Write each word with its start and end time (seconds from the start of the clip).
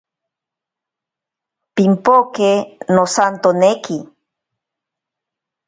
Pimpoke 1.75 2.51
nosantoneki. 2.95 3.97